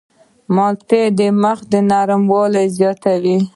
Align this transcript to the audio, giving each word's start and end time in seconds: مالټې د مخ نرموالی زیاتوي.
مالټې 0.55 1.03
د 1.17 1.19
مخ 1.41 1.59
نرموالی 1.89 2.65
زیاتوي. 2.77 3.37